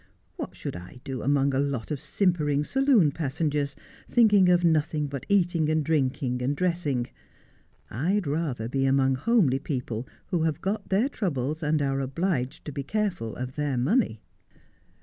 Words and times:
What 0.35 0.55
should 0.55 0.75
I 0.75 0.99
do 1.03 1.21
among 1.21 1.53
a 1.53 1.59
lot 1.59 1.91
of 1.91 2.01
simpering 2.01 2.63
saloon 2.63 3.11
passengers, 3.11 3.75
thinking 4.09 4.49
of 4.49 4.63
nothing 4.63 5.05
but 5.05 5.27
eating 5.29 5.69
and 5.69 5.85
drinking 5.85 6.41
and 6.41 6.55
dressing! 6.55 7.05
I'd 7.91 8.25
rather 8.25 8.67
be 8.67 8.87
among 8.87 9.13
homely 9.13 9.59
people 9.59 10.07
who 10.29 10.41
have 10.41 10.59
got 10.59 10.89
their 10.89 11.07
troubles, 11.07 11.61
and 11.61 11.83
are 11.83 11.99
obliged 11.99 12.65
to 12.65 12.71
be 12.71 12.81
careful 12.81 13.35
of 13.35 13.55
their 13.57 13.77
money.' 13.77 14.23